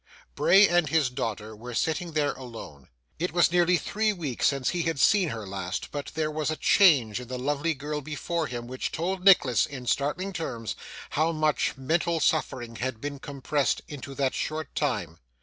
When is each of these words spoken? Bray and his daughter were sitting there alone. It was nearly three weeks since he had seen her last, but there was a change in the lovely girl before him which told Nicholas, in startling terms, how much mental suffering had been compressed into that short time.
Bray 0.33 0.67
and 0.67 0.89
his 0.89 1.11
daughter 1.11 1.55
were 1.55 1.75
sitting 1.75 2.13
there 2.13 2.33
alone. 2.33 2.89
It 3.19 3.33
was 3.33 3.51
nearly 3.51 3.77
three 3.77 4.11
weeks 4.11 4.47
since 4.47 4.69
he 4.71 4.81
had 4.81 4.99
seen 4.99 5.29
her 5.29 5.45
last, 5.45 5.91
but 5.91 6.07
there 6.15 6.31
was 6.31 6.49
a 6.49 6.55
change 6.55 7.19
in 7.19 7.27
the 7.27 7.37
lovely 7.37 7.75
girl 7.75 8.01
before 8.01 8.47
him 8.47 8.65
which 8.65 8.91
told 8.91 9.23
Nicholas, 9.23 9.67
in 9.67 9.85
startling 9.85 10.33
terms, 10.33 10.75
how 11.11 11.31
much 11.31 11.77
mental 11.77 12.19
suffering 12.19 12.77
had 12.77 12.99
been 12.99 13.19
compressed 13.19 13.83
into 13.87 14.15
that 14.15 14.33
short 14.33 14.73
time. 14.73 15.19